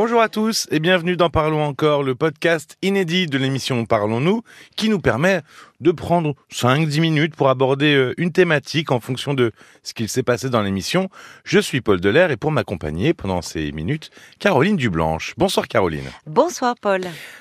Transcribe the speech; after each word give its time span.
Bonjour 0.00 0.20
à 0.20 0.28
tous 0.28 0.68
et 0.70 0.78
bienvenue 0.78 1.16
dans 1.16 1.28
Parlons 1.28 1.64
encore, 1.64 2.04
le 2.04 2.14
podcast 2.14 2.76
inédit 2.82 3.26
de 3.26 3.36
l'émission 3.36 3.84
Parlons-nous, 3.84 4.42
qui 4.76 4.90
nous 4.90 5.00
permet 5.00 5.40
de 5.80 5.90
prendre 5.90 6.36
5-10 6.52 7.00
minutes 7.00 7.34
pour 7.34 7.48
aborder 7.48 7.96
euh, 7.96 8.14
une 8.16 8.30
thématique 8.30 8.92
en 8.92 9.00
fonction 9.00 9.34
de 9.34 9.50
ce 9.82 9.94
qu'il 9.94 10.08
s'est 10.08 10.22
passé 10.22 10.50
dans 10.50 10.62
l'émission. 10.62 11.08
Je 11.42 11.58
suis 11.58 11.80
Paul 11.80 12.00
Delair 12.00 12.30
et 12.30 12.36
pour 12.36 12.52
m'accompagner 12.52 13.12
pendant 13.12 13.42
ces 13.42 13.72
minutes, 13.72 14.10
Caroline 14.38 14.76
Dublanche. 14.76 15.34
Bonsoir 15.36 15.66
Caroline. 15.66 16.08
Bonsoir 16.28 16.76
Paul. 16.80 17.00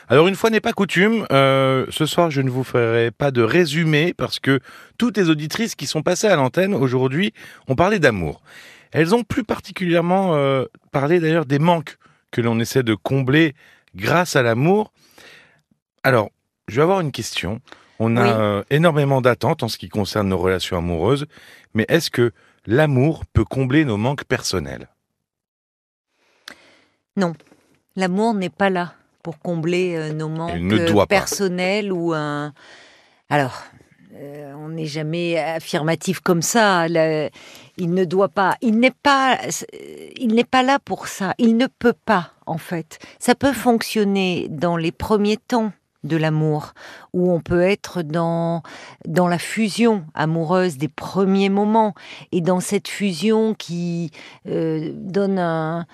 Alors 0.09 0.27
une 0.27 0.35
fois 0.35 0.49
n'est 0.49 0.59
pas 0.59 0.73
coutume, 0.73 1.27
euh, 1.31 1.85
ce 1.89 2.07
soir 2.07 2.31
je 2.31 2.41
ne 2.41 2.49
vous 2.49 2.63
ferai 2.63 3.11
pas 3.11 3.29
de 3.29 3.43
résumé 3.43 4.15
parce 4.17 4.39
que 4.39 4.61
toutes 4.97 5.15
les 5.17 5.29
auditrices 5.29 5.75
qui 5.75 5.85
sont 5.85 6.01
passées 6.01 6.25
à 6.25 6.35
l'antenne 6.35 6.73
aujourd'hui 6.73 7.33
ont 7.67 7.75
parlé 7.75 7.99
d'amour. 7.99 8.41
Elles 8.91 9.13
ont 9.13 9.21
plus 9.21 9.43
particulièrement 9.43 10.33
euh, 10.33 10.65
parlé 10.91 11.19
d'ailleurs 11.19 11.45
des 11.45 11.59
manques 11.59 11.99
que 12.31 12.41
l'on 12.41 12.59
essaie 12.59 12.83
de 12.83 12.95
combler 12.95 13.55
grâce 13.95 14.35
à 14.35 14.43
l'amour. 14.43 14.91
Alors, 16.03 16.29
je 16.67 16.75
vais 16.77 16.81
avoir 16.83 16.99
une 17.01 17.11
question. 17.11 17.61
On 17.99 18.15
a 18.17 18.21
Oui. 18.23 18.29
euh, 18.29 18.63
énormément 18.69 19.21
d'attentes 19.21 19.63
en 19.63 19.67
ce 19.67 19.77
qui 19.77 19.89
concerne 19.89 20.27
nos 20.29 20.37
relations 20.37 20.77
amoureuses, 20.77 21.25
mais 21.73 21.85
est-ce 21.89 22.11
que 22.11 22.31
l'amour 22.65 23.25
peut 23.25 23.45
combler 23.45 23.85
nos 23.85 23.97
manques 23.97 24.25
personnels? 24.25 24.87
L'amour 27.95 28.35
n'est 28.35 28.49
pas 28.51 28.69
là 28.69 28.93
pour 29.23 29.39
combler 29.39 29.95
euh, 29.95 30.13
nos 30.13 30.29
manques 30.29 31.07
personnels 31.09 31.91
ou 31.91 32.13
un. 32.13 32.53
Alors, 33.29 33.63
euh, 34.19 34.53
on 34.55 34.69
n'est 34.69 34.85
jamais 34.85 35.37
affirmatif 35.37 36.19
comme 36.19 36.41
ça. 36.41 36.87
Il 36.87 37.93
ne 37.93 38.05
doit 38.05 38.29
pas. 38.29 38.55
Il 38.61 38.79
n'est 38.79 38.91
pas. 38.91 39.37
Il 40.17 40.33
n'est 40.33 40.43
pas 40.43 40.63
là 40.63 40.79
pour 40.79 41.07
ça. 41.07 41.33
Il 41.37 41.57
ne 41.57 41.67
peut 41.67 41.95
pas, 42.05 42.31
en 42.45 42.57
fait. 42.57 42.99
Ça 43.19 43.35
peut 43.35 43.53
fonctionner 43.53 44.47
dans 44.49 44.77
les 44.77 44.91
premiers 44.91 45.37
temps 45.37 45.71
de 46.03 46.17
l'amour, 46.17 46.73
où 47.13 47.31
on 47.31 47.41
peut 47.41 47.61
être 47.61 48.01
dans 48.01 48.63
dans 49.05 49.27
la 49.27 49.39
fusion 49.39 50.05
amoureuse 50.13 50.77
des 50.77 50.87
premiers 50.87 51.49
moments 51.49 51.93
et 52.31 52.41
dans 52.41 52.59
cette 52.59 52.87
fusion 52.87 53.53
qui 53.53 54.11
euh, 54.47 54.91
donne 54.95 55.39
un 55.39 55.85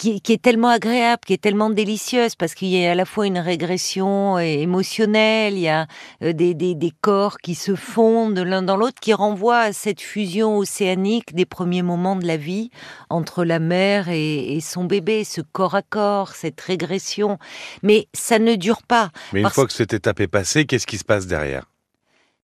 qui, 0.00 0.22
qui 0.22 0.32
est 0.32 0.40
tellement 0.40 0.68
agréable, 0.68 1.20
qui 1.26 1.34
est 1.34 1.42
tellement 1.42 1.68
délicieuse, 1.68 2.34
parce 2.34 2.54
qu'il 2.54 2.68
y 2.68 2.86
a 2.86 2.92
à 2.92 2.94
la 2.94 3.04
fois 3.04 3.26
une 3.26 3.38
régression 3.38 4.38
euh, 4.38 4.40
émotionnelle, 4.40 5.52
il 5.54 5.60
y 5.60 5.68
a 5.68 5.86
euh, 6.22 6.32
des, 6.32 6.54
des, 6.54 6.74
des 6.74 6.90
corps 7.02 7.36
qui 7.36 7.54
se 7.54 7.74
fondent 7.74 8.38
l'un 8.38 8.62
dans 8.62 8.78
l'autre, 8.78 8.98
qui 8.98 9.12
renvoient 9.12 9.60
à 9.60 9.72
cette 9.74 10.00
fusion 10.00 10.56
océanique 10.56 11.34
des 11.34 11.44
premiers 11.44 11.82
moments 11.82 12.16
de 12.16 12.26
la 12.26 12.38
vie 12.38 12.70
entre 13.10 13.44
la 13.44 13.58
mère 13.58 14.08
et, 14.08 14.56
et 14.56 14.60
son 14.62 14.84
bébé, 14.84 15.22
ce 15.22 15.42
corps 15.42 15.74
à 15.74 15.82
corps, 15.82 16.30
cette 16.34 16.60
régression. 16.62 17.36
Mais 17.82 18.08
ça 18.14 18.38
ne 18.38 18.54
dure 18.54 18.82
pas. 18.82 19.10
Mais 19.34 19.40
une 19.40 19.42
Parce- 19.42 19.54
fois 19.54 19.66
que 19.66 19.72
cette 19.74 19.92
étape 19.92 20.20
est 20.20 20.28
passée, 20.28 20.64
qu'est-ce 20.64 20.86
qui 20.86 20.96
se 20.96 21.04
passe 21.04 21.26
derrière? 21.26 21.66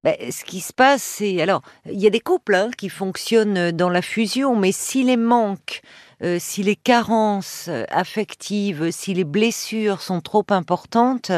Ben, 0.04 0.16
ce 0.30 0.44
qui 0.44 0.60
se 0.60 0.74
passe, 0.74 1.02
c'est 1.02 1.42
alors 1.42 1.62
il 1.92 2.00
y 2.00 2.06
a 2.06 2.12
des 2.12 2.20
couples 2.20 2.54
hein, 2.54 2.70
qui 2.78 2.90
fonctionnent 2.90 3.72
dans 3.72 3.90
la 3.90 4.04
fusion, 4.04 4.56
mais 4.56 4.72
si 4.72 5.04
les 5.04 5.18
manques, 5.18 5.82
euh, 6.24 6.38
si 6.40 6.64
les 6.64 6.76
carences 6.76 7.66
euh, 7.68 7.86
affectives, 7.90 8.92
si 8.92 9.14
les 9.14 9.24
blessures 9.24 10.02
sont 10.02 10.22
trop 10.22 10.46
importantes, 10.50 11.32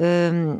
euh, 0.00 0.54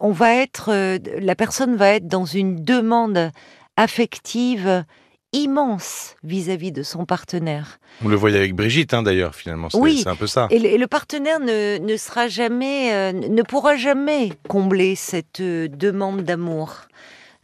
on 0.00 0.10
va 0.10 0.34
être, 0.34 0.98
la 1.20 1.36
personne 1.36 1.76
va 1.76 1.90
être 1.90 2.08
dans 2.08 2.24
une 2.24 2.64
demande 2.64 3.30
affective 3.76 4.84
immense 5.32 6.16
vis-à-vis 6.24 6.72
de 6.72 6.82
son 6.82 7.04
partenaire. 7.04 7.78
On 8.04 8.08
le 8.08 8.16
voyait 8.16 8.38
avec 8.38 8.54
Brigitte, 8.54 8.94
hein, 8.94 9.02
d'ailleurs, 9.02 9.34
finalement. 9.34 9.70
C'est 9.70 9.78
Oui. 9.78 10.00
c'est 10.02 10.08
un 10.08 10.16
peu 10.16 10.26
ça. 10.26 10.48
Et 10.50 10.58
le, 10.58 10.66
et 10.66 10.78
le 10.78 10.86
partenaire 10.86 11.40
ne, 11.40 11.78
ne 11.78 11.96
sera 11.96 12.28
jamais, 12.28 12.92
euh, 12.92 13.12
ne 13.12 13.42
pourra 13.42 13.76
jamais 13.76 14.32
combler 14.48 14.94
cette 14.96 15.40
euh, 15.40 15.68
demande 15.68 16.22
d'amour. 16.22 16.82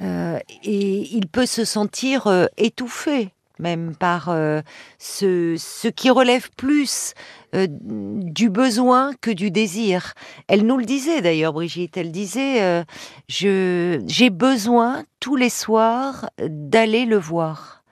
Euh, 0.02 0.38
et 0.64 1.08
il 1.16 1.26
peut 1.28 1.46
se 1.46 1.64
sentir 1.64 2.48
étouffé 2.58 3.30
même 3.58 3.94
par 3.94 4.28
euh, 4.28 4.60
ce, 4.98 5.88
qui 5.88 6.10
relève 6.10 6.50
plus 6.56 7.14
euh, 7.54 7.66
du 7.70 8.50
besoin 8.50 9.12
que 9.20 9.30
du 9.30 9.50
désir. 9.50 10.12
Elle 10.48 10.66
nous 10.66 10.76
le 10.76 10.84
disait 10.84 11.22
d'ailleurs, 11.22 11.52
Brigitte. 11.52 11.96
Elle 11.96 12.12
disait 12.12 12.62
euh, 12.62 12.84
j'ai 13.28 14.30
besoin 14.30 15.04
tous 15.20 15.36
les 15.36 15.50
soirs 15.50 16.30
d'aller 16.38 17.04
le 17.04 17.18
voir. 17.18 17.82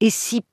Et 0.00 0.10
si 0.10 0.44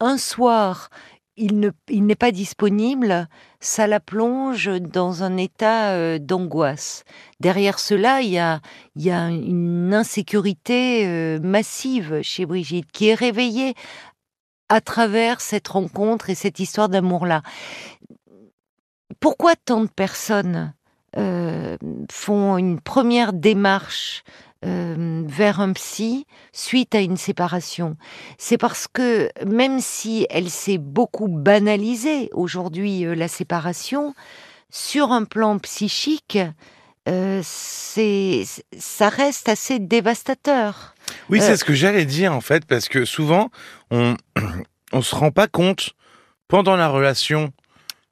un 0.00 0.18
soir 0.18 0.90
il 1.36 1.60
ne 1.60 1.70
il 1.88 2.04
n'est 2.06 2.14
pas 2.14 2.32
disponible, 2.32 3.28
ça 3.60 3.86
la 3.86 4.00
plonge 4.00 4.68
dans 4.80 5.22
un 5.22 5.36
état 5.36 5.92
euh, 5.92 6.18
d'angoisse. 6.18 7.04
Derrière 7.40 7.78
cela, 7.78 8.20
il 8.20 8.30
y 8.30 8.38
a, 8.38 8.60
il 8.96 9.02
y 9.02 9.10
a 9.10 9.28
une 9.28 9.94
insécurité 9.94 11.06
euh, 11.06 11.40
massive 11.40 12.20
chez 12.22 12.46
Brigitte 12.46 12.90
qui 12.92 13.08
est 13.08 13.14
réveillée 13.14 13.74
à 14.68 14.80
travers 14.80 15.40
cette 15.40 15.68
rencontre 15.68 16.30
et 16.30 16.34
cette 16.34 16.58
histoire 16.58 16.88
d'amour-là. 16.88 17.42
Pourquoi 19.20 19.54
tant 19.56 19.82
de 19.82 19.88
personnes 19.88 20.74
euh, 21.16 21.76
font 22.10 22.56
une 22.56 22.80
première 22.80 23.32
démarche 23.32 24.24
euh, 24.64 25.22
vers 25.26 25.60
un 25.60 25.72
psy 25.72 26.26
suite 26.52 26.94
à 26.94 27.00
une 27.00 27.16
séparation 27.16 27.96
C'est 28.38 28.58
parce 28.58 28.86
que 28.86 29.28
même 29.44 29.80
si 29.80 30.26
elle 30.30 30.50
s'est 30.50 30.78
beaucoup 30.78 31.28
banalisée 31.28 32.30
aujourd'hui, 32.32 33.04
euh, 33.04 33.14
la 33.14 33.28
séparation, 33.28 34.14
sur 34.70 35.10
un 35.12 35.24
plan 35.24 35.58
psychique, 35.58 36.38
euh, 37.08 37.40
c'est, 37.42 38.44
ça 38.78 39.08
reste 39.08 39.48
assez 39.48 39.78
dévastateur. 39.80 40.94
Oui, 41.28 41.40
c'est 41.40 41.56
ce 41.56 41.64
que 41.64 41.74
j'allais 41.74 42.04
dire 42.04 42.32
en 42.32 42.40
fait, 42.40 42.64
parce 42.64 42.88
que 42.88 43.04
souvent, 43.04 43.50
on 43.90 44.16
on 44.92 45.02
se 45.02 45.14
rend 45.14 45.30
pas 45.30 45.48
compte 45.48 45.90
pendant 46.48 46.76
la 46.76 46.88
relation 46.88 47.52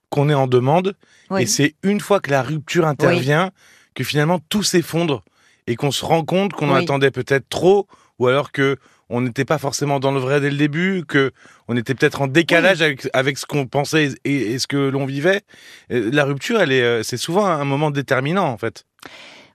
qu'on 0.09 0.29
est 0.29 0.35
en 0.35 0.49
demande, 0.49 0.97
Oui. 1.31 1.43
et 1.43 1.47
c'est 1.47 1.77
une 1.83 2.01
fois 2.01 2.21
que 2.21 2.31
la 2.31 2.43
rupture 2.43 2.87
intervient 2.87 3.53
que 3.95 4.03
finalement 4.03 4.41
tout 4.49 4.63
s'effondre 4.63 5.23
et 5.71 5.77
qu'on 5.77 5.93
se 5.93 6.05
rend 6.05 6.25
compte 6.25 6.53
qu'on 6.53 6.69
en 6.71 6.75
attendait 6.75 7.13
peut-être 7.13 7.49
trop, 7.49 7.87
ou 8.19 8.27
alors 8.27 8.51
que 8.51 8.77
on 9.09 9.21
n'était 9.21 9.45
pas 9.45 9.59
forcément 9.59 10.01
dans 10.01 10.11
le 10.11 10.19
vrai 10.19 10.41
dès 10.41 10.51
le 10.51 10.57
début, 10.57 11.05
que 11.07 11.31
on 11.69 11.77
était 11.77 11.95
peut-être 11.95 12.23
en 12.23 12.27
décalage 12.27 12.83
avec, 12.83 13.09
avec 13.13 13.39
ce 13.39 13.47
qu'on 13.47 13.67
pensait 13.67 14.11
et, 14.25 14.53
et 14.53 14.59
ce 14.59 14.67
que 14.67 14.77
l'on 14.77 15.07
vivait. 15.07 15.43
Euh, 15.93 16.11
La 16.13 16.25
rupture, 16.25 16.61
elle 16.61 16.73
est, 16.73 16.83
euh, 16.83 17.03
c'est 17.05 17.17
souvent 17.17 17.47
un 17.47 17.65
moment 17.65 17.93
déterminant 17.93 18.49
en 18.49 18.59
fait. 18.59 18.85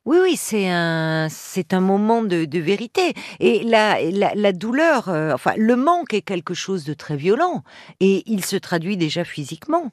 Oui, 0.06 0.18
oui, 0.22 0.36
c'est 0.38 0.70
un, 0.70 1.28
c'est 1.32 1.74
un 1.74 1.80
moment 1.80 2.22
de, 2.22 2.46
vérité. 2.60 3.14
Et 3.40 3.64
la, 3.64 3.98
la, 4.12 4.54
douleur, 4.54 5.10
euh, 5.10 5.34
enfin, 5.34 5.54
le 5.58 5.76
manque 5.76 6.14
est 6.14 6.22
quelque 6.22 6.54
chose 6.54 6.84
de 6.84 6.94
très 6.94 7.16
violent. 7.16 7.64
Et 8.00 8.22
il 8.28 8.46
se 8.46 8.56
traduit 8.56 8.98
déjà 8.98 9.24
physiquement. 9.24 9.90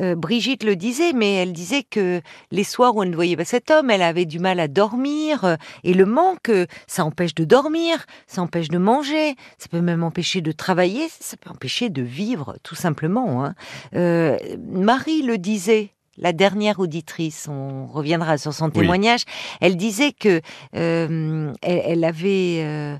Euh, 0.00 0.14
Brigitte 0.14 0.62
le 0.62 0.76
disait, 0.76 1.12
mais 1.12 1.34
elle 1.34 1.52
disait 1.52 1.82
que 1.82 2.20
les 2.52 2.62
soirs 2.62 2.94
où 2.94 3.02
elle 3.02 3.10
ne 3.10 3.16
voyait 3.16 3.36
pas 3.36 3.44
cet 3.44 3.72
homme, 3.72 3.90
elle 3.90 4.02
avait 4.02 4.24
du 4.24 4.38
mal 4.38 4.60
à 4.60 4.68
dormir. 4.68 5.44
euh, 5.44 5.56
Et 5.82 5.94
le 5.94 6.06
manque, 6.06 6.52
ça 6.86 7.04
empêche 7.04 7.34
de 7.34 7.44
dormir, 7.44 8.06
ça 8.28 8.42
empêche 8.42 8.68
de 8.68 8.78
manger, 8.78 9.34
ça 9.58 9.66
peut 9.68 9.80
même 9.80 10.04
empêcher 10.04 10.42
de 10.42 10.52
travailler, 10.52 11.08
ça 11.08 11.36
peut 11.36 11.50
empêcher 11.50 11.90
de 11.90 12.02
vivre, 12.02 12.56
tout 12.62 12.76
simplement. 12.76 13.44
hein. 13.44 13.54
Marie 13.92 15.22
le 15.22 15.38
disait. 15.38 15.90
La 16.20 16.32
dernière 16.32 16.80
auditrice, 16.80 17.48
on 17.48 17.86
reviendra 17.86 18.36
sur 18.36 18.52
son 18.52 18.68
témoignage, 18.68 19.24
elle 19.60 19.76
disait 19.76 20.12
que 20.12 20.42
euh, 20.76 21.52
elle, 21.62 21.82
elle 21.86 22.04
avait, 22.04 22.60
euh, 22.60 22.96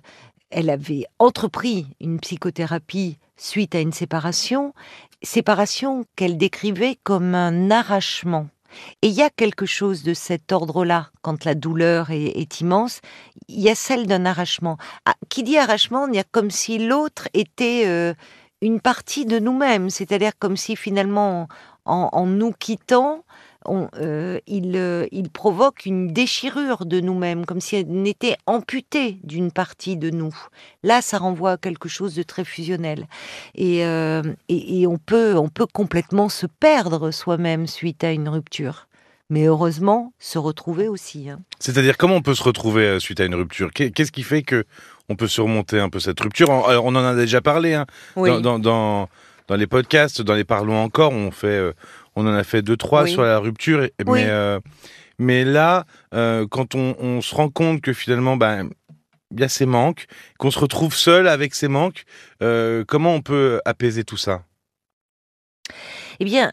elle 0.50 0.70
avait 0.70 1.04
entrepris 1.18 1.86
une 2.00 2.18
psychothérapie 2.18 3.18
suite 3.36 3.74
à 3.74 3.80
une 3.80 3.92
séparation, 3.92 4.72
séparation 5.22 6.06
qu'elle 6.16 6.38
décrivait 6.38 6.96
comme 7.04 7.34
un 7.34 7.70
arrachement. 7.70 8.48
Et 9.02 9.08
il 9.08 9.14
y 9.14 9.22
a 9.22 9.30
quelque 9.30 9.66
chose 9.66 10.02
de 10.02 10.14
cet 10.14 10.52
ordre-là, 10.52 11.10
quand 11.22 11.44
la 11.44 11.54
douleur 11.54 12.10
est, 12.10 12.38
est 12.38 12.60
immense, 12.60 13.00
il 13.48 13.60
y 13.60 13.68
a 13.68 13.74
celle 13.74 14.06
d'un 14.06 14.24
arrachement. 14.24 14.78
Ah, 15.04 15.14
qui 15.28 15.42
dit 15.42 15.58
arrachement, 15.58 16.06
il 16.08 16.14
y 16.14 16.18
a 16.18 16.24
comme 16.24 16.50
si 16.50 16.78
l'autre 16.78 17.28
était 17.34 17.84
euh, 17.86 18.14
une 18.62 18.80
partie 18.80 19.26
de 19.26 19.38
nous-mêmes, 19.38 19.90
c'est-à-dire 19.90 20.32
comme 20.38 20.56
si 20.56 20.76
finalement, 20.76 21.48
en, 21.84 22.08
en 22.12 22.26
nous 22.26 22.52
quittant, 22.52 23.24
on, 23.66 23.88
euh, 23.98 24.38
il, 24.46 24.76
euh, 24.76 25.06
il 25.12 25.28
provoque 25.30 25.84
une 25.84 26.08
déchirure 26.12 26.86
de 26.86 27.00
nous-mêmes, 27.00 27.44
comme 27.44 27.60
si 27.60 27.76
elle 27.76 28.06
était 28.06 28.36
amputée 28.46 29.18
d'une 29.22 29.50
partie 29.52 29.96
de 29.96 30.08
nous. 30.10 30.34
Là, 30.82 31.02
ça 31.02 31.18
renvoie 31.18 31.52
à 31.52 31.56
quelque 31.58 31.88
chose 31.88 32.14
de 32.14 32.22
très 32.22 32.44
fusionnel. 32.44 33.06
Et, 33.54 33.84
euh, 33.84 34.22
et, 34.48 34.80
et 34.80 34.86
on, 34.86 34.96
peut, 34.96 35.36
on 35.36 35.48
peut 35.48 35.66
complètement 35.66 36.28
se 36.28 36.46
perdre 36.46 37.10
soi-même 37.10 37.66
suite 37.66 38.02
à 38.04 38.12
une 38.12 38.28
rupture. 38.30 38.86
Mais 39.28 39.44
heureusement, 39.44 40.12
se 40.18 40.38
retrouver 40.38 40.88
aussi. 40.88 41.28
hein. 41.30 41.38
C'est-à-dire 41.60 41.96
comment 41.96 42.16
on 42.16 42.22
peut 42.22 42.34
se 42.34 42.42
retrouver 42.42 42.98
suite 42.98 43.20
à 43.20 43.24
une 43.26 43.34
rupture? 43.36 43.70
Qu'est- 43.72 43.90
Qu'est-ce 43.92 44.10
qui 44.10 44.24
fait 44.24 44.42
que 44.42 44.64
on 45.08 45.14
peut 45.14 45.28
surmonter 45.28 45.78
un 45.78 45.88
peu 45.88 46.00
cette 46.00 46.18
rupture? 46.18 46.48
On 46.50 46.64
alors, 46.64 46.84
on 46.84 46.94
en 46.96 47.04
a 47.04 47.14
déjà 47.14 47.40
parlé 47.40 47.74
hein, 47.74 47.86
dans, 48.16 48.40
dans, 48.40 48.58
dans, 48.58 49.08
dans 49.50 49.56
les 49.56 49.66
podcasts, 49.66 50.22
dans 50.22 50.36
les 50.36 50.44
parlons 50.44 50.80
encore, 50.80 51.10
on 51.10 51.32
fait, 51.32 51.48
euh, 51.48 51.72
on 52.14 52.24
en 52.24 52.32
a 52.32 52.44
fait 52.44 52.62
deux 52.62 52.76
trois 52.76 53.02
Oui. 53.02 53.10
sur 53.10 53.22
la 53.22 53.40
rupture, 53.40 53.82
et- 53.82 53.92
Oui. 54.06 54.20
mais 54.20 54.28
euh, 54.28 54.60
mais 55.18 55.44
là, 55.44 55.86
euh, 56.14 56.46
quand 56.48 56.76
on, 56.76 56.94
on 57.00 57.20
se 57.20 57.34
rend 57.34 57.48
compte 57.48 57.80
que 57.80 57.92
finalement, 57.92 58.36
ben 58.36 58.70
il 59.32 59.40
y 59.40 59.42
a 59.42 59.48
ces 59.48 59.66
manques, 59.66 60.06
qu'on 60.38 60.52
se 60.52 60.58
retrouve 60.60 60.94
seul 60.94 61.26
avec 61.26 61.56
ces 61.56 61.66
manques, 61.68 62.04
comment 62.40 63.14
on 63.14 63.22
peut 63.22 63.60
apaiser 63.64 64.04
tout 64.04 64.16
ça? 64.16 64.44
Eh 66.20 66.24
bien, 66.24 66.52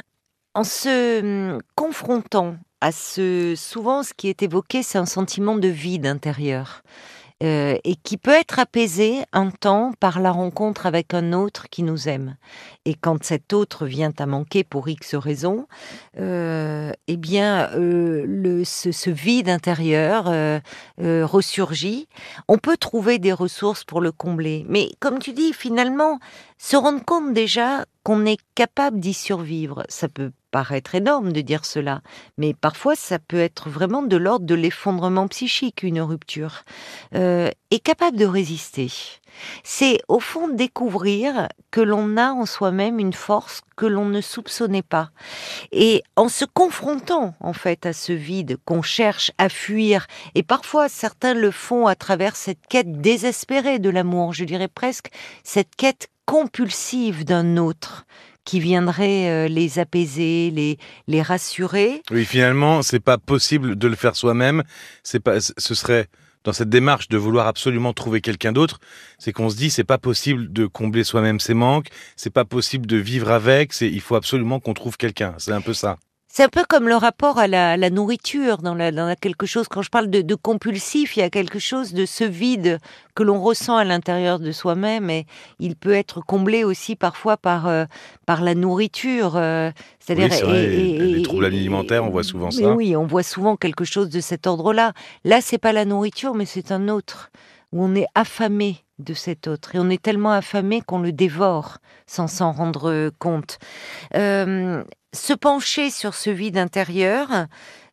en 0.56 0.64
se 0.64 1.22
hum, 1.22 1.62
confrontant 1.76 2.58
à 2.82 2.92
ce... 2.92 3.54
Souvent, 3.56 4.04
ce 4.04 4.14
qui 4.16 4.28
est 4.28 4.44
évoqué, 4.44 4.84
c'est 4.84 5.00
un 5.00 5.06
sentiment 5.08 5.56
de 5.56 5.68
vide 5.68 6.06
intérieur. 6.06 6.84
Euh, 7.44 7.78
et 7.84 7.96
qui 7.96 8.18
peut 8.18 8.32
être 8.32 8.58
apaisé 8.58 9.24
un 9.32 9.52
temps 9.52 9.92
par 10.00 10.20
la 10.20 10.32
rencontre 10.32 10.88
avec 10.88 11.14
un 11.14 11.34
autre 11.34 11.70
qui 11.70 11.84
nous 11.84 12.10
aime. 12.10 12.36
Et 12.86 12.96
quand 12.96 13.24
cet 13.24 13.54
autre 13.54 13.86
vient 13.86 14.12
à 14.18 14.26
manquer 14.26 14.64
pour 14.64 14.90
X 14.90 15.14
raisons, 15.14 15.68
euh, 16.20 16.92
eh 17.08 17.18
bien, 17.18 17.70
euh, 17.74 18.24
le, 18.26 18.64
ce, 18.64 18.92
ce 18.92 19.12
vide 19.12 19.50
intérieur 19.50 20.26
ressurgit. 20.98 22.08
On 22.48 22.58
peut 22.58 22.78
trouver 22.78 23.20
des 23.20 23.34
ressources 23.34 23.84
pour 23.84 24.02
le 24.02 24.12
combler. 24.12 24.66
Mais 24.68 24.90
comme 25.00 25.20
tu 25.20 25.34
dis, 25.34 25.54
finalement, 25.54 26.20
se 26.58 26.76
rendre 26.76 27.06
compte 27.06 27.34
déjà 27.34 27.86
qu'on 28.08 28.26
est 28.26 28.40
capable 28.56 29.02
d'y 29.02 29.14
survivre, 29.14 29.84
ça 29.90 30.08
peut 30.08 30.32
paraître 30.50 30.96
énorme 30.96 31.34
de 31.34 31.42
dire 31.42 31.66
cela, 31.66 32.00
mais 32.38 32.54
parfois 32.54 32.96
ça 32.96 33.20
peut 33.20 33.38
être 33.42 33.70
vraiment 33.70 34.02
de 34.02 34.16
l'ordre 34.16 34.46
de 34.46 34.56
l'effondrement 34.56 35.28
psychique, 35.28 35.84
une 35.84 36.00
rupture, 36.00 36.64
euh, 37.16 37.50
est 37.70 37.80
capable 37.80 38.16
de 38.16 38.26
résister. 38.26 38.90
C'est 39.66 40.00
au 40.08 40.22
fond 40.22 40.48
découvrir 40.48 41.50
que 41.70 41.82
l'on 41.82 42.16
a 42.16 42.32
en 42.32 42.46
soi-même 42.46 42.98
une 43.00 43.12
force 43.12 43.60
que 43.76 43.86
l'on 43.86 44.06
ne 44.06 44.22
soupçonnait 44.22 44.84
pas. 44.84 45.12
Et 45.74 46.02
en 46.16 46.30
se 46.30 46.46
confrontant 46.46 47.36
en 47.42 47.52
fait 47.52 47.86
à 47.86 47.92
ce 47.92 48.14
vide 48.14 48.56
qu'on 48.64 48.82
cherche 48.82 49.34
à 49.38 49.50
fuir, 49.50 50.08
et 50.34 50.44
parfois 50.44 50.88
certains 50.88 51.34
le 51.34 51.52
font 51.52 51.88
à 51.88 51.96
travers 51.96 52.38
cette 52.38 52.68
quête 52.70 53.02
désespérée 53.02 53.80
de 53.80 53.90
l'amour, 53.90 54.32
je 54.32 54.46
dirais 54.46 54.70
presque 54.70 55.10
cette 55.44 55.76
quête 55.76 56.08
compulsive 56.28 57.26
d'un 57.26 57.58
autre 57.58 58.06
qui 58.46 58.60
viendrait 58.60 59.30
euh, 59.30 59.48
les 59.48 59.80
apaiser, 59.80 60.52
les, 60.52 60.78
les 61.08 61.22
rassurer. 61.24 62.04
Oui, 62.12 62.24
finalement, 62.24 62.84
c'est 62.84 63.00
pas 63.00 63.18
possible 63.18 63.76
de 63.76 63.88
le 63.88 63.96
faire 63.96 64.16
soi-même. 64.16 64.64
C'est 65.04 65.20
pas, 65.20 65.40
ce 65.42 65.76
serait 65.76 66.08
dans 66.44 66.54
cette 66.54 66.70
démarche 66.70 67.10
de 67.10 67.18
vouloir 67.18 67.48
absolument 67.48 67.92
trouver 67.92 68.22
quelqu'un 68.22 68.54
d'autre, 68.54 68.80
c'est 69.20 69.34
qu'on 69.34 69.50
se 69.50 69.58
dit 69.58 69.70
c'est 69.70 69.84
pas 69.84 69.98
possible 69.98 70.54
de 70.54 70.66
combler 70.66 71.04
soi-même 71.04 71.42
ses 71.42 71.54
manques, 71.54 71.90
c'est 72.16 72.30
pas 72.30 72.46
possible 72.46 72.86
de 72.86 72.96
vivre 72.96 73.32
avec, 73.32 73.74
c'est 73.74 73.90
il 73.90 74.00
faut 74.00 74.16
absolument 74.16 74.62
qu'on 74.62 74.74
trouve 74.74 74.96
quelqu'un. 74.96 75.34
C'est 75.40 75.52
un 75.52 75.60
peu 75.60 75.74
ça. 75.74 75.98
C'est 76.38 76.44
un 76.44 76.50
peu 76.50 76.66
comme 76.70 76.88
le 76.88 76.94
rapport 76.96 77.40
à 77.40 77.48
la, 77.48 77.78
la 77.78 77.90
nourriture, 77.90 78.60
dans 78.60 78.76
la, 78.76 78.92
dans 78.92 79.08
la 79.08 79.16
quelque 79.16 79.48
chose, 79.48 79.68
quand 79.68 79.82
je 79.82 79.90
parle 79.90 80.08
de, 80.08 80.22
de 80.22 80.36
compulsif, 80.36 81.18
il 81.18 81.22
y 81.22 81.24
a 81.24 81.32
quelque 81.32 81.58
chose 81.58 81.96
de 81.96 82.06
ce 82.06 82.24
vide 82.24 82.78
que 83.16 83.24
l'on 83.24 83.42
ressent 83.42 83.76
à 83.76 83.84
l'intérieur 83.84 84.38
de 84.38 84.52
soi-même 84.52 85.10
et 85.10 85.26
il 85.58 85.76
peut 85.76 85.94
être 85.94 86.22
comblé 86.22 86.64
aussi 86.64 86.96
parfois 86.96 87.38
par, 87.38 87.66
euh, 87.68 87.86
par 88.28 88.44
la 88.44 88.54
nourriture. 88.54 89.36
euh, 89.36 89.72
c'est-à-dire 90.00 90.30
Oui, 90.48 90.56
et- 90.56 90.68
les- 90.68 90.76
et- 90.78 91.00
les 91.00 91.20
et- 91.22 91.24
troubles 91.24 91.46
et- 91.46 91.48
alimentaires, 91.48 92.04
on 92.06 92.12
voit 92.12 92.22
souvent 92.22 92.52
ça. 92.52 92.72
Oui, 92.76 92.96
on 92.96 93.08
voit 93.08 93.24
souvent 93.24 93.56
quelque 93.56 93.84
chose 93.84 94.10
de 94.12 94.20
cet 94.20 94.46
ordre-là. 94.46 94.94
Là, 95.24 95.42
c'est 95.42 95.58
pas 95.58 95.74
la 95.74 95.86
nourriture, 95.86 96.36
mais 96.36 96.46
c'est 96.46 96.72
un 96.72 96.88
autre, 96.88 97.32
où 97.72 97.84
on 97.84 97.96
est 97.96 98.06
affamé 98.14 98.76
de 99.00 99.14
cet 99.14 99.48
autre. 99.48 99.76
Et 99.76 99.80
on 99.80 99.90
est 99.90 100.02
tellement 100.02 100.32
affamé 100.32 100.82
qu'on 100.82 101.00
le 101.00 101.12
dévore 101.12 101.78
sans 102.06 102.28
s'en 102.28 102.52
rendre 102.52 103.12
compte. 103.20 103.60
Euh, 104.16 104.84
se 105.14 105.34
pencher 105.34 105.90
sur 105.90 106.14
ce 106.14 106.30
vide 106.30 106.58
intérieur 106.58 107.48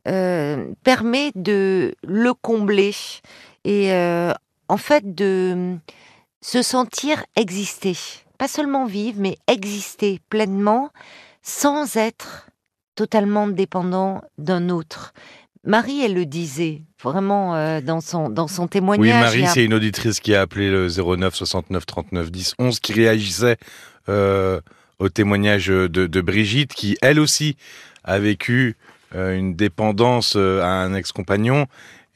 euh, 0.09 0.67
permet 0.83 1.33
de 1.35 1.95
le 2.03 2.35
combler 2.35 2.95
et 3.65 3.93
euh, 3.93 4.33
en 4.69 4.77
fait 4.77 5.15
de 5.15 5.77
se 6.41 6.63
sentir 6.63 7.25
exister. 7.37 7.97
Pas 8.37 8.49
seulement 8.49 8.85
vivre, 8.85 9.19
mais 9.21 9.39
exister 9.47 10.21
pleinement 10.29 10.91
sans 11.43 11.97
être 11.97 12.49
totalement 12.95 13.49
dépendant 13.49 14.23
d'un 14.39 14.69
autre. 14.69 15.15
Marie, 15.65 16.05
elle 16.05 16.15
le 16.15 16.27
disait 16.27 16.83
vraiment 17.05 17.55
euh, 17.55 17.81
dans 17.81 18.01
son 18.01 18.29
dans 18.31 18.49
son 18.49 18.67
témoignage. 18.67 19.15
Oui, 19.17 19.41
Marie, 19.41 19.45
a- 19.45 19.49
c'est 19.55 19.65
une 19.65 19.75
auditrice 19.75 20.19
qui 20.21 20.35
a 20.35 20.41
appelé 20.41 20.71
le 20.71 20.89
09 20.89 21.35
69 21.35 21.87
39 21.87 22.31
10 22.33 22.55
11 22.59 22.81
qui 22.81 22.93
réagissait 22.93 23.57
euh, 24.09 24.61
au 24.99 25.09
témoignage 25.09 25.67
de, 25.69 25.87
de 25.89 26.21
Brigitte 26.21 26.73
qui, 26.75 26.97
elle 27.03 27.21
aussi, 27.21 27.57
a 28.05 28.19
vécu 28.19 28.77
euh, 29.15 29.37
une 29.37 29.55
dépendance 29.55 30.37
à 30.37 30.67
un 30.67 30.95
ex-compagnon 30.95 31.67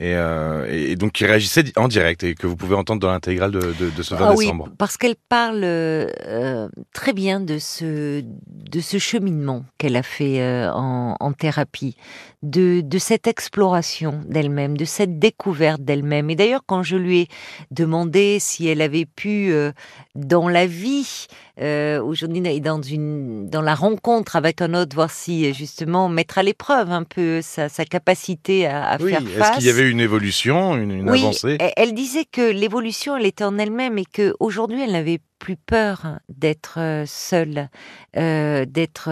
et, 0.01 0.15
euh, 0.15 0.65
et 0.71 0.95
donc 0.95 1.11
qui 1.13 1.27
réagissait 1.27 1.65
en 1.77 1.89
direct 1.89 2.23
et 2.23 2.35
que 2.37 2.47
vous 2.47 2.55
pouvez 2.55 2.77
entendre 2.77 3.01
dans 3.01 3.11
l'intégrale 3.11 3.51
de, 3.51 3.59
de, 3.59 3.91
de 3.91 4.03
ce 4.03 4.15
20 4.15 4.27
Ah 4.29 4.35
oui, 4.37 4.45
décembre. 4.45 4.69
parce 4.79 4.97
qu'elle 4.97 5.17
parle 5.29 5.63
euh, 5.65 6.69
très 6.93 7.13
bien 7.13 7.41
de 7.41 7.59
ce, 7.59 8.23
de 8.69 8.81
ce 8.81 8.99
cheminement 8.99 9.65
qu'elle 9.79 9.97
a 9.97 10.03
fait 10.03 10.41
euh, 10.41 10.71
en, 10.73 11.17
en 11.19 11.33
thérapie, 11.33 11.97
de, 12.43 12.83
de 12.83 12.99
cette 12.99 13.27
exploration 13.27 14.21
d'elle-même, 14.27 14.77
de 14.77 14.85
cette 14.85 15.19
découverte 15.19 15.83
d'elle-même. 15.83 16.31
Et 16.31 16.37
d'ailleurs, 16.37 16.63
quand 16.67 16.83
je 16.83 16.97
lui 16.97 17.21
ai 17.21 17.29
demandé 17.71 18.39
si 18.41 18.69
elle 18.69 18.83
avait 18.83 19.07
pu, 19.07 19.53
euh, 19.53 19.73
dans 20.15 20.49
la 20.49 20.67
vie, 20.67 21.27
euh, 21.61 22.01
aujourd'hui, 22.03 22.61
dans, 22.61 22.81
une, 22.83 23.49
dans 23.49 23.63
la 23.63 23.75
rencontre 23.75 24.37
avec 24.37 24.61
un 24.63 24.75
autre, 24.75 24.95
voir 24.95 25.11
si 25.11 25.53
justement 25.55 26.09
mettre 26.09 26.39
à 26.39 26.43
l'épreuve 26.43 26.91
un 26.91 27.05
peu 27.05 27.41
sa, 27.43 27.69
sa 27.69 27.85
capacité 27.85 28.67
à, 28.67 28.91
à 28.91 28.97
Oui, 29.03 29.11
faire 29.11 29.23
est-ce 29.23 29.39
face. 29.39 29.57
qu'il 29.57 29.67
y 29.67 29.71
avait 29.71 29.91
une 29.91 30.01
évolution, 30.01 30.77
une, 30.77 30.91
une 30.93 31.11
Oui, 31.11 31.21
avancée? 31.21 31.59
elle- 31.77 31.95
disait 31.95 32.25
que 32.25 32.53
l'évolution, 32.53 33.17
elle 33.17 33.27
était 33.27 33.45
en 33.45 33.59
elle-même 33.59 33.99
et 33.99 34.05
que 34.05 34.35
aujourd'hui, 34.41 34.83
elle 34.83 34.93
n'avait 34.93 35.21
plus 35.39 35.57
peur 35.57 36.19
d'être 36.29 36.79
euh, 36.79 37.05
seule, 37.07 37.69
euh, 38.17 38.65
d'être. 38.65 39.09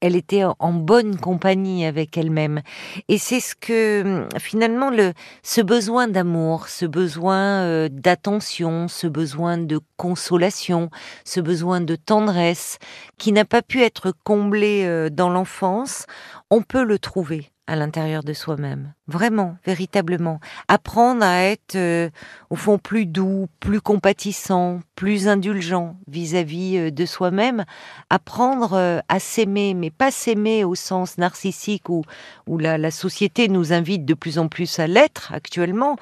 Elle 0.00 0.16
était 0.16 0.44
en- 0.44 0.56
en 0.58 0.72
bonne 0.72 1.16
compagnie 1.16 1.84
avec 1.84 2.16
elle-même. 2.18 2.62
Et 3.08 3.18
c'est 3.18 3.40
ce 3.40 3.54
que 3.54 4.02
hum, 4.02 4.28
finalement 4.38 4.90
le 4.90 5.12
ce 5.42 5.60
besoin 5.60 6.08
d'amour, 6.08 6.68
ce 6.68 6.86
besoin 6.86 7.62
euh, 7.64 7.88
d'attention, 7.90 8.88
ce 8.88 9.06
besoin 9.06 9.58
de 9.58 9.80
consolation, 9.96 10.90
ce 11.24 11.40
besoin 11.40 11.80
de 11.80 11.96
tendresse 11.96 12.78
qui 13.18 13.32
n'a 13.32 13.44
pas 13.44 13.62
pu 13.62 13.82
être 13.82 14.12
comblé 14.24 14.84
euh, 14.84 15.10
dans 15.10 15.28
l'enfance, 15.30 16.06
on 16.50 16.62
peut 16.62 16.84
le 16.84 16.98
trouver 16.98 17.50
à 17.66 17.76
l'intérieur 17.76 18.24
de 18.24 18.32
soi-même. 18.32 18.94
Vraiment, 19.10 19.56
véritablement 19.66 20.38
apprendre 20.68 21.24
à 21.24 21.42
être 21.42 21.74
euh, 21.74 22.10
au 22.48 22.54
fond 22.54 22.78
plus 22.78 23.06
doux, 23.06 23.48
plus 23.58 23.80
compatissant, 23.80 24.80
plus 24.94 25.26
indulgent 25.26 25.96
vis-à-vis 26.06 26.76
euh, 26.76 26.90
de 26.92 27.04
soi-même, 27.06 27.64
apprendre 28.08 28.74
euh, 28.74 29.00
à 29.08 29.18
s'aimer, 29.18 29.74
mais 29.74 29.90
pas 29.90 30.12
s'aimer 30.12 30.62
au 30.62 30.76
sens 30.76 31.18
narcissique 31.18 31.88
où, 31.88 32.04
où 32.46 32.56
la, 32.56 32.78
la 32.78 32.92
société 32.92 33.48
nous 33.48 33.72
invite 33.72 34.04
de 34.04 34.14
plus 34.14 34.38
en 34.38 34.46
plus 34.46 34.78
à 34.78 34.86
l'être 34.86 35.32
actuellement, 35.32 35.96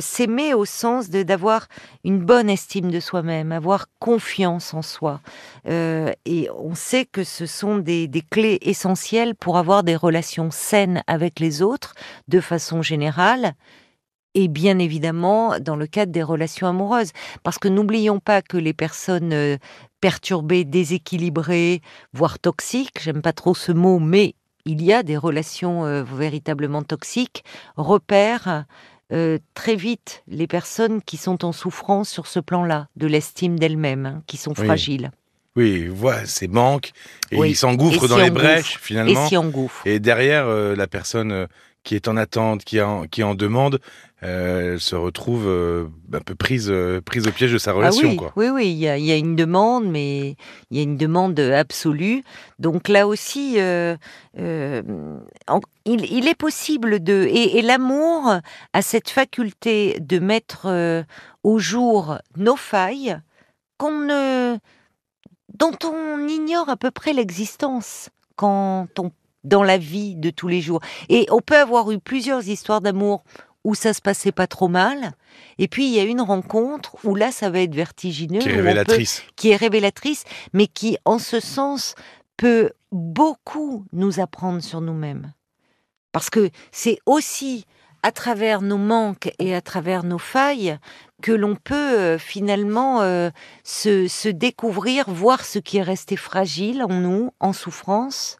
s'aimer 0.00 0.54
au 0.54 0.64
sens 0.64 1.10
d'avoir 1.10 1.66
une 2.04 2.18
bonne 2.18 2.48
estime 2.48 2.90
de 2.90 3.00
soi-même, 3.00 3.52
avoir 3.52 3.86
confiance 3.98 4.74
en 4.74 4.82
soi. 4.82 5.20
Et 5.66 6.48
on 6.56 6.74
sait 6.74 7.04
que 7.04 7.24
ce 7.24 7.46
sont 7.46 7.78
des, 7.78 8.08
des 8.08 8.22
clés 8.22 8.58
essentielles 8.62 9.34
pour 9.34 9.56
avoir 9.58 9.82
des 9.82 9.96
relations 9.96 10.50
saines 10.50 11.02
avec 11.06 11.40
les 11.40 11.62
autres, 11.62 11.94
de 12.28 12.40
façon 12.44 12.82
générale, 12.82 13.54
et 14.34 14.48
bien 14.48 14.78
évidemment 14.78 15.58
dans 15.60 15.76
le 15.76 15.86
cadre 15.86 16.12
des 16.12 16.22
relations 16.22 16.66
amoureuses. 16.66 17.12
Parce 17.42 17.58
que 17.58 17.68
n'oublions 17.68 18.20
pas 18.20 18.42
que 18.42 18.56
les 18.56 18.72
personnes 18.74 19.32
euh, 19.32 19.56
perturbées, 20.00 20.64
déséquilibrées, 20.64 21.80
voire 22.12 22.38
toxiques, 22.38 22.98
j'aime 23.00 23.22
pas 23.22 23.32
trop 23.32 23.54
ce 23.54 23.72
mot, 23.72 23.98
mais 23.98 24.34
il 24.66 24.82
y 24.82 24.92
a 24.92 25.02
des 25.02 25.16
relations 25.16 25.84
euh, 25.84 26.02
véritablement 26.02 26.82
toxiques, 26.82 27.44
repèrent 27.76 28.64
euh, 29.12 29.38
très 29.54 29.76
vite 29.76 30.22
les 30.26 30.46
personnes 30.46 31.02
qui 31.02 31.16
sont 31.16 31.44
en 31.44 31.52
souffrance 31.52 32.08
sur 32.08 32.26
ce 32.26 32.40
plan-là, 32.40 32.88
de 32.96 33.06
l'estime 33.06 33.58
d'elles-mêmes, 33.58 34.06
hein, 34.06 34.22
qui 34.26 34.36
sont 34.36 34.54
Oui. 34.58 34.64
fragiles. 34.66 35.10
Oui, 35.56 35.86
voilà, 35.86 36.26
ces 36.26 36.48
manques 36.48 36.90
et 37.30 37.36
Oui, 37.36 37.50
ils 37.50 37.56
s'engouffrent 37.56 38.06
et 38.06 38.08
dans 38.08 38.16
s'y 38.16 38.24
les 38.24 38.30
brèches 38.30 38.76
Et 38.76 38.78
finalement. 38.80 39.28
s'y 39.28 39.36
engouffrent. 39.36 39.86
Et 39.86 40.00
derrière, 40.00 40.46
euh, 40.48 40.74
la 40.74 40.88
personne 40.88 41.46
qui 41.84 41.94
est 41.94 42.08
en 42.08 42.16
attente, 42.16 42.64
qui, 42.64 42.80
en, 42.80 43.06
qui 43.06 43.22
en 43.22 43.34
demande, 43.34 43.78
euh, 44.22 44.72
elle 44.72 44.80
se 44.80 44.96
retrouve 44.96 45.46
euh, 45.46 45.86
un 46.12 46.20
peu 46.20 46.34
prise, 46.34 46.68
euh, 46.70 47.00
prise 47.02 47.28
au 47.28 47.30
piège 47.30 47.52
de 47.52 47.58
sa 47.58 47.72
relation. 47.72 48.08
ah 48.08 48.10
oui, 48.10 48.16
quoi. 48.16 48.32
oui, 48.36 48.48
oui, 48.48 48.66
il 48.70 48.78
y 48.78 48.88
a, 48.88 48.96
il 48.96 49.04
y 49.04 49.12
a 49.12 49.16
une 49.16 49.36
demande, 49.36 49.86
mais 49.86 50.36
il 50.70 50.76
y 50.78 50.80
a 50.80 50.82
une 50.82 50.96
demande 50.96 51.38
absolue. 51.38 52.24
Donc 52.58 52.88
là 52.88 53.06
aussi, 53.06 53.58
en- 53.58 55.60
il, 55.84 56.10
il 56.10 56.26
est 56.26 56.38
possible 56.38 57.04
de... 57.04 57.26
Et, 57.30 57.58
et 57.58 57.62
l'amour 57.62 58.38
a 58.72 58.82
cette 58.82 59.10
faculté 59.10 59.98
de 60.00 60.18
mettre 60.18 61.04
au 61.42 61.58
jour 61.58 62.16
nos 62.36 62.56
failles 62.56 63.18
qu'on 63.76 64.00
ne 64.00 64.56
dont 65.56 65.76
on 65.84 66.26
ignore 66.26 66.68
à 66.68 66.76
peu 66.76 66.90
près 66.90 67.12
l'existence 67.12 68.08
quand 68.36 68.88
on 68.98 69.12
dans 69.44 69.62
la 69.62 69.78
vie 69.78 70.16
de 70.16 70.30
tous 70.30 70.48
les 70.48 70.60
jours. 70.60 70.80
Et 71.08 71.26
on 71.30 71.40
peut 71.40 71.56
avoir 71.58 71.90
eu 71.92 71.98
plusieurs 71.98 72.48
histoires 72.48 72.80
d'amour 72.80 73.22
où 73.64 73.74
ça 73.74 73.94
se 73.94 74.02
passait 74.02 74.32
pas 74.32 74.46
trop 74.46 74.68
mal, 74.68 75.12
et 75.56 75.68
puis 75.68 75.86
il 75.86 75.94
y 75.94 75.98
a 75.98 76.02
une 76.02 76.20
rencontre 76.20 76.96
où 77.02 77.14
là 77.14 77.30
ça 77.32 77.48
va 77.48 77.60
être 77.60 77.74
vertigineux, 77.74 78.40
Qui 78.40 78.48
est 78.48 78.52
peut- 78.52 78.56
révélatrice. 78.58 79.22
qui 79.36 79.50
est 79.52 79.56
révélatrice, 79.56 80.24
mais 80.52 80.66
qui 80.66 80.98
en 81.06 81.18
ce 81.18 81.40
sens 81.40 81.94
peut 82.36 82.72
beaucoup 82.92 83.84
nous 83.92 84.20
apprendre 84.20 84.62
sur 84.62 84.82
nous-mêmes. 84.82 85.32
Parce 86.12 86.28
que 86.28 86.50
c'est 86.72 86.98
aussi 87.06 87.64
à 88.02 88.12
travers 88.12 88.60
nos 88.60 88.76
manques 88.76 89.32
et 89.38 89.54
à 89.54 89.62
travers 89.62 90.04
nos 90.04 90.18
failles 90.18 90.76
que 91.22 91.32
l'on 91.32 91.56
peut 91.56 91.74
euh, 91.98 92.18
finalement 92.18 93.00
euh, 93.00 93.30
se, 93.62 94.08
se 94.08 94.28
découvrir, 94.28 95.08
voir 95.08 95.42
ce 95.42 95.58
qui 95.58 95.78
est 95.78 95.82
resté 95.82 96.16
fragile 96.16 96.82
en 96.82 96.92
nous, 96.92 97.30
en 97.40 97.54
souffrance, 97.54 98.36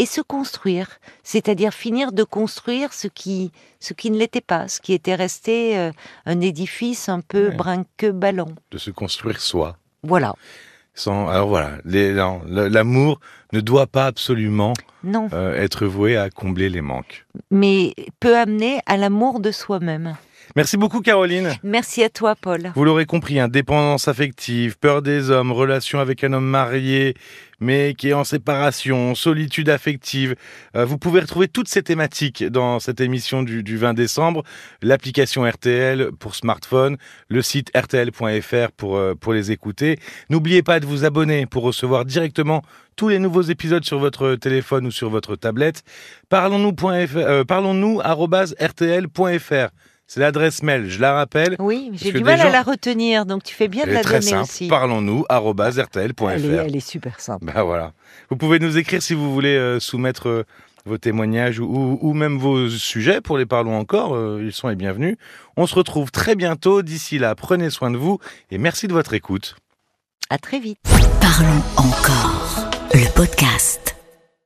et 0.00 0.06
se 0.06 0.22
construire, 0.22 0.88
c'est-à-dire 1.22 1.72
finir 1.74 2.10
de 2.12 2.24
construire 2.24 2.92
ce 2.94 3.06
qui, 3.06 3.52
ce 3.80 3.92
qui 3.92 4.10
ne 4.10 4.16
l'était 4.18 4.40
pas, 4.40 4.66
ce 4.66 4.80
qui 4.80 4.92
était 4.94 5.14
resté 5.14 5.76
euh, 5.78 5.90
un 6.24 6.40
édifice 6.40 7.08
un 7.10 7.20
peu 7.20 7.48
Ouais. 7.48 7.54
brinque-ballon. 7.54 8.54
De 8.70 8.78
se 8.78 8.90
construire 8.90 9.40
soi. 9.40 9.76
Voilà. 10.02 10.34
Sans, 10.94 11.28
alors 11.28 11.48
voilà, 11.48 11.72
l'amour 11.84 13.20
ne 13.52 13.60
doit 13.60 13.86
pas 13.86 14.06
absolument 14.06 14.72
Non, 15.04 15.28
euh, 15.32 15.54
être 15.54 15.86
voué 15.86 16.16
à 16.16 16.30
combler 16.30 16.68
les 16.70 16.80
manques. 16.80 17.26
mais 17.50 17.94
peut 18.20 18.36
amener 18.36 18.80
à 18.86 18.96
l'amour 18.96 19.40
de 19.40 19.50
soi-même. 19.52 20.16
Merci 20.56 20.76
beaucoup 20.76 21.00
Caroline. 21.00 21.54
Merci 21.62 22.02
à 22.02 22.08
toi, 22.08 22.34
Paul. 22.34 22.72
Vous 22.74 22.84
l'aurez 22.84 23.06
compris, 23.06 23.38
hein, 23.38 23.48
dépendance 23.48 24.08
affective, 24.08 24.78
peur 24.78 25.02
des 25.02 25.30
hommes, 25.30 25.52
relation 25.52 26.00
avec 26.00 26.24
un 26.24 26.32
homme 26.32 26.46
marié, 26.46 27.14
mais 27.60 27.94
qui 27.96 28.08
est 28.08 28.14
en 28.14 28.24
séparation, 28.24 29.14
solitude 29.14 29.68
affective. 29.68 30.34
Euh, 30.74 30.84
vous 30.84 30.98
pouvez 30.98 31.20
retrouver 31.20 31.46
toutes 31.46 31.68
ces 31.68 31.82
thématiques 31.82 32.42
dans 32.44 32.80
cette 32.80 33.00
émission 33.00 33.42
du, 33.42 33.62
du 33.62 33.76
20 33.76 33.94
décembre, 33.94 34.42
l'application 34.82 35.48
RTL 35.48 36.10
pour 36.18 36.34
smartphone, 36.34 36.96
le 37.28 37.42
site 37.42 37.70
rtl.fr 37.76 38.72
pour, 38.76 38.96
euh, 38.96 39.14
pour 39.14 39.32
les 39.32 39.52
écouter. 39.52 39.98
N'oubliez 40.30 40.62
pas 40.62 40.80
de 40.80 40.86
vous 40.86 41.04
abonner 41.04 41.46
pour 41.46 41.62
recevoir 41.62 42.04
directement 42.04 42.62
tous 42.96 43.08
les 43.08 43.18
nouveaux 43.18 43.42
épisodes 43.42 43.84
sur 43.84 43.98
votre 43.98 44.34
téléphone 44.34 44.86
ou 44.86 44.90
sur 44.90 45.10
votre 45.10 45.36
tablette. 45.36 45.84
Parlons-nous.fr, 46.28 47.16
euh, 47.16 47.44
parlons-nous 47.44 48.00
arobase 48.02 48.54
rtl.fr. 48.60 49.70
C'est 50.12 50.18
l'adresse 50.18 50.64
mail, 50.64 50.90
je 50.90 51.00
la 51.00 51.12
rappelle. 51.12 51.54
Oui, 51.60 51.92
j'ai 51.94 52.10
du 52.10 52.24
mal 52.24 52.36
gens- 52.40 52.48
à 52.48 52.50
la 52.50 52.62
retenir, 52.62 53.26
donc 53.26 53.44
tu 53.44 53.54
fais 53.54 53.68
bien 53.68 53.84
de 53.84 53.90
Elle 53.90 53.94
la 53.94 54.00
très 54.02 54.18
donner 54.18 54.30
simple. 54.32 54.42
aussi. 54.42 54.66
Parlons-nous, 54.66 55.24
rtl.fr. 55.30 56.30
Elle 56.30 56.44
est, 56.46 56.48
elle 56.66 56.74
est 56.76 56.80
super 56.80 57.20
simple. 57.20 57.44
Ben 57.44 57.62
voilà. 57.62 57.92
Vous 58.28 58.36
pouvez 58.36 58.58
nous 58.58 58.76
écrire 58.76 59.00
si 59.02 59.14
vous 59.14 59.32
voulez 59.32 59.54
euh, 59.56 59.78
soumettre 59.78 60.28
euh, 60.28 60.44
vos 60.84 60.98
témoignages 60.98 61.60
ou, 61.60 61.64
ou- 61.66 61.98
ou 62.02 62.12
même 62.12 62.38
vos 62.38 62.68
sujets 62.68 63.20
pour 63.20 63.38
les 63.38 63.46
Parlons 63.46 63.78
encore. 63.78 64.16
euh, 64.16 64.42
ils 64.42 64.52
sont 64.52 64.66
les 64.66 64.74
bienvenus. 64.74 65.16
On 65.56 65.68
se 65.68 65.76
retrouve 65.76 66.10
très 66.10 66.34
bientôt. 66.34 66.82
D'ici 66.82 67.18
là, 67.20 67.36
prenez 67.36 67.70
soin 67.70 67.92
de 67.92 67.96
vous 67.96 68.18
et 68.50 68.58
merci 68.58 68.88
de 68.88 68.92
votre 68.92 69.14
écoute. 69.14 69.54
À 70.28 70.38
très 70.38 70.58
vite. 70.58 70.78
Parlons 71.20 71.62
encore. 71.76 72.68
Le 72.94 73.08
podcast. 73.14 73.89